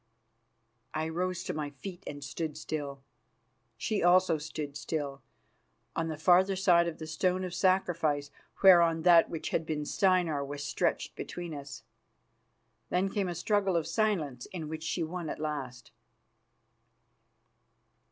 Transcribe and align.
I 0.95 1.09
rose 1.09 1.43
to 1.43 1.53
my 1.53 1.69
feet 1.69 2.03
and 2.07 2.23
stood 2.23 2.57
still. 2.57 3.03
She 3.77 4.01
also 4.01 4.39
stood 4.39 4.75
still, 4.75 5.21
on 5.95 6.07
the 6.07 6.17
farther 6.17 6.55
side 6.55 6.87
of 6.87 6.97
the 6.97 7.05
stone 7.05 7.43
of 7.43 7.53
sacrifice 7.53 8.31
whereon 8.63 9.03
that 9.03 9.29
which 9.29 9.49
had 9.49 9.63
been 9.63 9.85
Steinar 9.85 10.43
was 10.43 10.63
stretched 10.63 11.15
between 11.15 11.53
us. 11.53 11.83
Then 12.89 13.09
came 13.11 13.27
a 13.27 13.35
struggle 13.35 13.77
of 13.77 13.85
silence, 13.85 14.47
in 14.47 14.69
which 14.69 14.81
she 14.81 15.03
won 15.03 15.29
at 15.29 15.37
last. 15.39 15.91